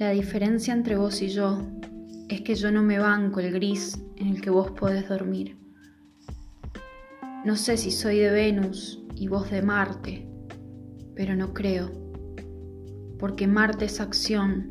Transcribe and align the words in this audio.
La 0.00 0.12
diferencia 0.12 0.72
entre 0.72 0.96
vos 0.96 1.20
y 1.20 1.28
yo 1.28 1.60
es 2.30 2.40
que 2.40 2.54
yo 2.54 2.72
no 2.72 2.82
me 2.82 2.98
banco 2.98 3.38
el 3.40 3.52
gris 3.52 4.00
en 4.16 4.28
el 4.28 4.40
que 4.40 4.48
vos 4.48 4.70
podés 4.70 5.06
dormir. 5.06 5.58
No 7.44 7.54
sé 7.54 7.76
si 7.76 7.90
soy 7.90 8.16
de 8.20 8.30
Venus 8.30 9.04
y 9.14 9.28
vos 9.28 9.50
de 9.50 9.60
Marte, 9.60 10.26
pero 11.14 11.36
no 11.36 11.52
creo, 11.52 11.90
porque 13.18 13.46
Marte 13.46 13.84
es 13.84 14.00
acción 14.00 14.70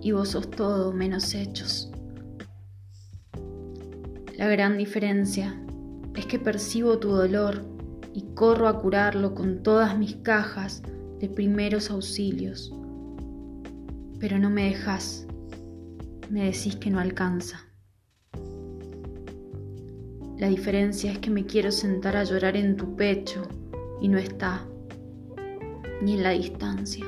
y 0.00 0.12
vos 0.12 0.30
sos 0.30 0.50
todo 0.50 0.90
menos 0.94 1.34
hechos. 1.34 1.92
La 4.38 4.48
gran 4.48 4.78
diferencia 4.78 5.54
es 6.16 6.24
que 6.24 6.38
percibo 6.38 6.98
tu 6.98 7.10
dolor 7.10 7.62
y 8.14 8.22
corro 8.34 8.68
a 8.68 8.80
curarlo 8.80 9.34
con 9.34 9.62
todas 9.62 9.98
mis 9.98 10.16
cajas 10.16 10.82
de 11.18 11.28
primeros 11.28 11.90
auxilios. 11.90 12.72
Pero 14.20 14.38
no 14.38 14.50
me 14.50 14.64
dejas, 14.64 15.26
me 16.28 16.44
decís 16.44 16.76
que 16.76 16.90
no 16.90 17.00
alcanza. 17.00 17.66
La 20.36 20.48
diferencia 20.48 21.10
es 21.10 21.18
que 21.18 21.30
me 21.30 21.46
quiero 21.46 21.72
sentar 21.72 22.16
a 22.16 22.24
llorar 22.24 22.56
en 22.56 22.76
tu 22.76 22.96
pecho 22.96 23.48
y 24.00 24.08
no 24.08 24.18
está, 24.18 24.66
ni 26.02 26.14
en 26.14 26.22
la 26.22 26.30
distancia. 26.30 27.04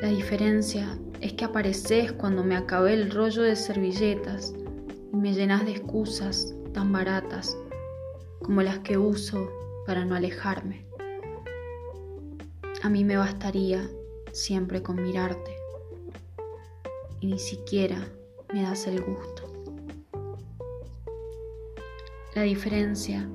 La 0.00 0.08
diferencia 0.08 0.98
es 1.20 1.32
que 1.34 1.44
apareces 1.44 2.12
cuando 2.12 2.42
me 2.42 2.56
acabé 2.56 2.94
el 2.94 3.10
rollo 3.10 3.42
de 3.42 3.54
servilletas 3.54 4.52
y 5.12 5.16
me 5.16 5.32
llenas 5.32 5.64
de 5.64 5.72
excusas 5.72 6.54
tan 6.74 6.90
baratas 6.90 7.56
como 8.40 8.62
las 8.62 8.80
que 8.80 8.98
uso 8.98 9.48
para 9.86 10.04
no 10.04 10.16
alejarme. 10.16 10.84
A 12.82 12.88
mí 12.88 13.04
me 13.04 13.16
bastaría 13.16 13.88
siempre 14.32 14.82
con 14.82 15.02
mirarte 15.02 15.56
y 17.20 17.28
ni 17.28 17.38
siquiera 17.38 18.08
me 18.52 18.62
das 18.62 18.86
el 18.86 19.00
gusto. 19.00 19.52
La 22.34 22.42
diferencia 22.42 23.28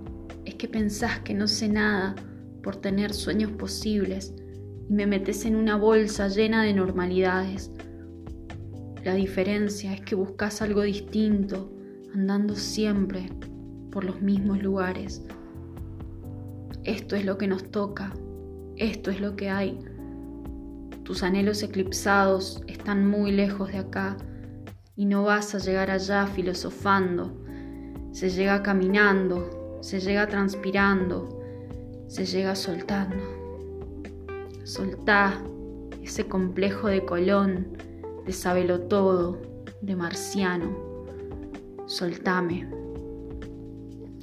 es 0.43 0.55
que 0.55 0.67
pensás 0.67 1.19
que 1.19 1.33
no 1.33 1.47
sé 1.47 1.69
nada 1.69 2.15
por 2.63 2.75
tener 2.75 3.13
sueños 3.13 3.51
posibles 3.51 4.33
y 4.89 4.93
me 4.93 5.07
metes 5.07 5.45
en 5.45 5.55
una 5.55 5.77
bolsa 5.77 6.27
llena 6.27 6.63
de 6.63 6.73
normalidades. 6.73 7.71
La 9.03 9.13
diferencia 9.13 9.93
es 9.93 10.01
que 10.01 10.15
buscas 10.15 10.61
algo 10.61 10.81
distinto, 10.81 11.71
andando 12.13 12.55
siempre 12.55 13.29
por 13.91 14.03
los 14.03 14.21
mismos 14.21 14.61
lugares. 14.61 15.21
Esto 16.83 17.15
es 17.15 17.23
lo 17.23 17.37
que 17.37 17.47
nos 17.47 17.71
toca, 17.71 18.13
esto 18.75 19.11
es 19.11 19.21
lo 19.21 19.35
que 19.35 19.49
hay. 19.49 19.79
Tus 21.07 21.23
anhelos 21.23 21.63
eclipsados 21.63 22.61
están 22.67 23.07
muy 23.07 23.31
lejos 23.31 23.71
de 23.71 23.77
acá 23.77 24.17
y 24.93 25.05
no 25.05 25.23
vas 25.23 25.55
a 25.55 25.59
llegar 25.59 25.89
allá 25.89 26.27
filosofando. 26.27 27.45
Se 28.11 28.29
llega 28.29 28.61
caminando, 28.61 29.79
se 29.79 30.01
llega 30.01 30.27
transpirando, 30.27 31.29
se 32.09 32.25
llega 32.25 32.55
soltando. 32.55 33.23
Soltá 34.65 35.41
ese 36.03 36.27
complejo 36.27 36.89
de 36.89 37.05
Colón, 37.05 37.69
de 38.25 38.33
sabelo 38.33 38.81
todo, 38.81 39.41
de 39.81 39.95
marciano. 39.95 41.05
Soltame. 41.85 42.69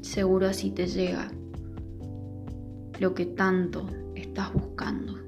Seguro 0.02 0.48
así 0.48 0.70
te 0.70 0.86
llega 0.86 1.32
lo 3.00 3.14
que 3.14 3.24
tanto 3.24 3.86
estás 4.14 4.52
buscando. 4.52 5.23